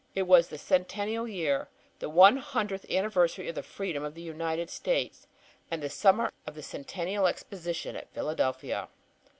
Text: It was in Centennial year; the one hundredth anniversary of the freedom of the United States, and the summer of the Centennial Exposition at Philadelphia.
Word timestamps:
It 0.15 0.23
was 0.23 0.51
in 0.51 0.57
Centennial 0.57 1.27
year; 1.27 1.69
the 1.99 2.09
one 2.09 2.37
hundredth 2.37 2.89
anniversary 2.89 3.49
of 3.49 3.53
the 3.53 3.61
freedom 3.61 4.03
of 4.03 4.15
the 4.15 4.21
United 4.23 4.71
States, 4.71 5.27
and 5.69 5.79
the 5.83 5.91
summer 5.91 6.31
of 6.47 6.55
the 6.55 6.63
Centennial 6.63 7.27
Exposition 7.27 7.95
at 7.95 8.09
Philadelphia. 8.11 8.87